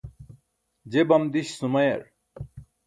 je 0.91 1.01
bam 1.09 1.23
diś 1.33 1.47
sumayar 1.59 2.01